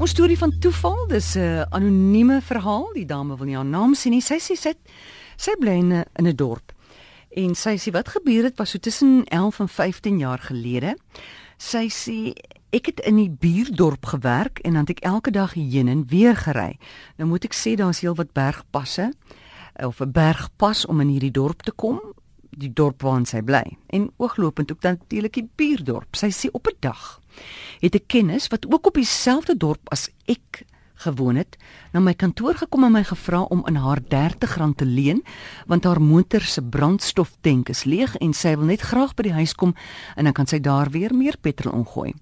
Ons 0.00 0.14
storie 0.14 0.38
van 0.40 0.52
toeval, 0.58 1.06
dis 1.12 1.34
'n 1.36 1.66
anonieme 1.70 2.40
verhaal. 2.40 2.92
Die 2.92 3.04
dame 3.04 3.36
wil 3.36 3.46
nie 3.46 3.54
haar 3.54 3.64
naam 3.64 3.94
sê 3.94 4.08
nie. 4.08 4.20
Sy 4.20 4.38
sê 4.38 4.56
sy 4.56 4.72
sy 5.36 5.52
bly 5.60 5.70
in 5.70 5.92
'n 6.16 6.36
dorp. 6.36 6.72
En 7.36 7.54
sy 7.54 7.76
sê 7.76 7.92
wat 7.92 8.08
gebeur 8.08 8.44
het 8.44 8.56
was 8.56 8.70
so 8.70 8.78
tussen 8.78 9.24
11 9.24 9.60
en 9.60 9.68
15 9.68 10.18
jaar 10.18 10.38
gelede. 10.38 10.96
Sy 11.58 11.88
sê 11.88 12.32
ek 12.70 12.86
het 12.86 13.00
in 13.00 13.16
die 13.16 13.30
buurdorp 13.30 14.06
gewerk 14.06 14.58
en 14.58 14.72
dan 14.72 14.80
het 14.80 14.90
ek 14.90 15.04
elke 15.04 15.30
dag 15.30 15.52
heen 15.52 15.88
en 15.88 16.06
weer 16.06 16.36
gery. 16.36 16.78
Nou 17.16 17.28
moet 17.28 17.44
ek 17.44 17.54
sê 17.54 17.74
daar's 17.74 18.00
heelwat 18.00 18.32
bergpasse 18.32 19.12
of 19.74 20.00
'n 20.00 20.12
bergpas 20.12 20.86
om 20.86 21.00
in 21.00 21.08
hierdie 21.08 21.30
dorp 21.32 21.62
te 21.62 21.72
kom 21.72 22.00
die 22.50 22.72
dorp 22.72 23.02
waar 23.02 23.26
sy 23.26 23.42
bly 23.42 23.76
en 23.86 24.10
ooglopend 24.16 24.72
ook 24.72 24.80
dan 24.80 24.96
natuurlik 24.98 25.32
die 25.32 25.50
buurdorp. 25.56 26.16
Sy 26.16 26.30
sê 26.30 26.48
op 26.52 26.66
'n 26.66 26.76
dag 26.80 27.19
het 27.80 27.94
'n 27.94 28.06
kennis 28.06 28.48
wat 28.48 28.66
ook 28.72 28.86
op 28.86 28.94
dieselfde 28.94 29.56
dorp 29.56 29.88
as 29.90 30.10
ek 30.24 30.64
gewoon 31.00 31.36
het, 31.40 31.56
na 31.92 32.00
my 32.00 32.12
kantoor 32.14 32.58
gekom 32.60 32.84
en 32.84 32.92
my 32.92 33.02
gevra 33.08 33.42
om 33.52 33.62
in 33.68 33.78
haar 33.80 34.00
R30 34.02 34.74
te 34.76 34.84
leen 34.84 35.22
want 35.66 35.84
haar 35.84 36.00
motor 36.02 36.44
se 36.44 36.62
brandstoftank 36.62 37.70
is 37.72 37.84
leeg 37.88 38.16
en 38.20 38.34
sy 38.36 38.54
wil 38.56 38.68
net 38.68 38.84
graag 38.84 39.14
by 39.16 39.28
die 39.30 39.36
huis 39.38 39.54
kom 39.54 39.74
en 40.16 40.28
dan 40.28 40.36
kan 40.36 40.50
sy 40.50 40.60
daar 40.60 40.90
weer 40.92 41.14
meer 41.16 41.38
petrol 41.40 41.78
ingooi. 41.80 42.12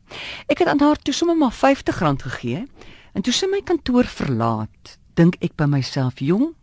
Ek 0.47 0.63
het 0.63 0.71
aan 0.71 0.83
haar 0.83 1.01
toe 1.03 1.15
sommer 1.15 1.37
maar 1.37 1.55
R50 1.55 2.23
gegee 2.23 2.67
en 3.15 3.23
toe 3.27 3.35
sy 3.35 3.49
my 3.51 3.61
kantoor 3.67 4.07
verlaat, 4.07 4.99
dink 5.19 5.37
ek 5.43 5.57
by 5.57 5.67
myself, 5.67 6.21
"Jong, 6.21 6.55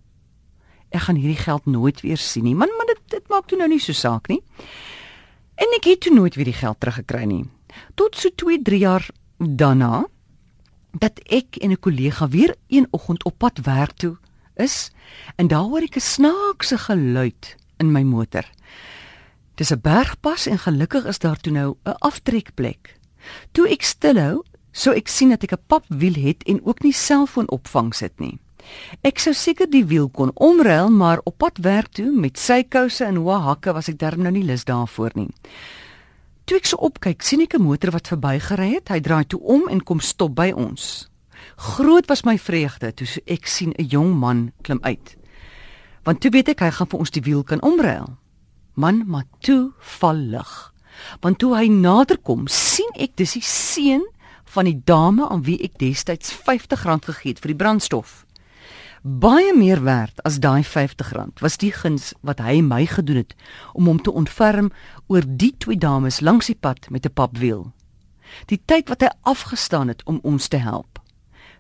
ek 0.92 1.02
gaan 1.02 1.20
hierdie 1.20 1.44
geld 1.44 1.66
nooit 1.66 2.02
weer 2.02 2.18
sien 2.18 2.44
nie." 2.44 2.56
Man, 2.56 2.70
man 2.78 2.88
dit, 2.88 3.02
dit 3.08 3.28
maak 3.30 3.48
toe 3.48 3.58
nou 3.58 3.68
nie 3.68 3.80
so 3.80 3.92
saak 3.94 4.28
nie. 4.28 4.42
En 5.56 5.68
ek 5.76 5.84
het 5.84 6.00
toe 6.00 6.14
nooit 6.14 6.36
weer 6.36 6.46
die 6.46 6.54
geld 6.54 6.80
teruggekry 6.80 7.26
nie 7.26 7.46
tot 7.96 8.16
so 8.16 8.30
2, 8.36 8.62
3 8.62 8.80
jaar 8.80 9.10
daarna 9.38 10.06
dat 10.92 11.20
ek 11.28 11.56
en 11.56 11.72
'n 11.72 11.80
kollega 11.80 12.28
weer 12.28 12.56
een 12.68 12.88
oggend 12.92 13.24
op 13.24 13.38
pad 13.38 13.60
werk 13.64 13.92
toe 13.92 14.18
is 14.56 14.92
en 15.36 15.48
daar 15.48 15.68
hoor 15.68 15.82
ek 15.82 15.96
'n 15.96 16.00
snaakse 16.00 16.78
geluid 16.78 17.56
in 17.78 17.92
my 17.92 18.02
motor. 18.02 18.46
Dis 19.56 19.72
'n 19.72 19.82
bergpas 19.82 20.46
en 20.46 20.60
gelukkig 20.60 21.06
is 21.06 21.20
daar 21.20 21.40
toe 21.40 21.52
nou 21.54 21.76
'n 21.84 21.96
aftrekplek. 22.00 23.00
Toe 23.52 23.70
ek 23.70 23.84
stilhou, 23.84 24.44
so 24.72 24.92
ek 24.92 25.08
sien 25.08 25.30
dat 25.30 25.44
ek 25.44 25.52
'n 25.52 25.64
papwiel 25.68 26.14
het 26.14 26.44
en 26.44 26.66
ook 26.66 26.82
nie 26.84 26.94
selfoonopvang 26.94 27.96
sit 27.96 28.20
nie. 28.20 28.40
Ek 29.02 29.20
sou 29.20 29.34
seker 29.34 29.70
die 29.70 29.86
wiel 29.86 30.10
kon 30.10 30.32
omruil, 30.34 30.90
maar 30.90 31.22
op 31.24 31.38
pad 31.38 31.58
werk 31.58 31.88
toe 31.88 32.12
met 32.12 32.40
sy 32.40 32.64
kouse 32.64 33.06
en 33.06 33.16
hoë 33.16 33.42
hakke 33.42 33.74
was 33.74 33.90
ek 33.90 34.00
darm 34.00 34.22
nou 34.22 34.32
nie 34.32 34.44
lus 34.44 34.66
daarvoor 34.66 35.12
nie. 35.14 35.30
Toe 36.56 36.62
ek 36.64 36.70
so 36.72 36.86
opkyk, 36.88 37.20
sien 37.20 37.42
ek 37.44 37.58
'n 37.60 37.68
motor 37.68 37.92
wat 37.92 38.08
verbygery 38.08 38.80
het. 38.80 38.88
Hy 38.88 39.02
draai 39.04 39.28
toe 39.28 39.42
om 39.44 39.68
en 39.68 39.84
kom 39.84 40.00
stop 40.00 40.36
by 40.36 40.54
ons. 40.56 41.10
Groot 41.58 42.08
was 42.08 42.24
my 42.24 42.38
vreugde 42.38 42.94
toe 42.96 43.08
ek 43.28 43.46
sien 43.46 43.74
'n 43.76 43.84
jong 43.84 44.16
man 44.16 44.54
klim 44.64 44.80
uit. 44.82 45.18
Want 46.06 46.22
toe 46.22 46.32
weet 46.32 46.48
ek 46.48 46.60
hy 46.60 46.72
gaan 46.72 46.88
vir 46.88 47.00
ons 47.00 47.12
die 47.12 47.22
wiel 47.22 47.44
kan 47.44 47.62
omruil. 47.62 48.18
Man, 48.76 49.04
maar 49.06 49.26
toe 49.42 49.74
val 49.80 50.16
lig. 50.16 50.74
Want 51.20 51.40
toe 51.40 51.56
hy 51.56 51.68
naderkom, 51.68 52.48
sien 52.48 52.92
ek 52.96 53.18
dis 53.18 53.34
die 53.34 53.44
seun 53.44 54.08
van 54.46 54.66
die 54.66 54.82
dame 54.86 55.28
aan 55.28 55.44
wie 55.44 55.60
ek 55.62 55.78
destyds 55.78 56.32
R50 56.32 57.04
gegee 57.04 57.32
het 57.32 57.40
vir 57.40 57.52
die 57.52 57.64
brandstof 57.64 58.25
baie 59.06 59.54
meer 59.54 59.84
werd 59.84 60.18
as 60.26 60.40
daai 60.42 60.64
R50 60.64 61.38
was 61.40 61.60
die 61.62 61.70
guns 61.72 62.14
wat 62.26 62.40
hy 62.42 62.58
my 62.66 62.88
gedoen 62.90 63.20
het 63.22 63.36
om 63.78 63.86
hom 63.86 64.00
te 64.02 64.10
ontferm 64.12 64.72
oor 65.14 65.22
die 65.28 65.54
twee 65.62 65.78
dames 65.78 66.24
langs 66.26 66.50
die 66.50 66.58
pad 66.58 66.90
met 66.90 67.06
'n 67.06 67.14
papwiel. 67.14 67.72
Die 68.50 68.62
tyd 68.66 68.90
wat 68.90 69.02
hy 69.02 69.10
afgestaan 69.22 69.88
het 69.88 70.04
om 70.04 70.20
ons 70.24 70.48
te 70.48 70.58
help 70.58 71.00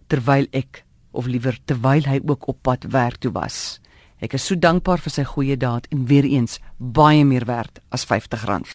terwyl 0.08 0.48
ek 0.52 0.86
of 1.12 1.26
liewer 1.26 1.58
terwyl 1.66 2.02
hy 2.06 2.20
ook 2.26 2.48
op 2.48 2.58
pad 2.62 2.84
werk 2.90 3.18
toe 3.18 3.32
was. 3.32 3.80
Ek 4.20 4.34
is 4.34 4.46
so 4.46 4.56
dankbaar 4.56 4.98
vir 4.98 5.12
sy 5.12 5.24
goeie 5.24 5.58
daad 5.58 5.88
en 5.92 6.06
weer 6.06 6.24
eens 6.24 6.60
baie 6.78 7.26
meer 7.26 7.46
werd 7.46 7.80
as 7.90 8.06
R50. 8.06 8.74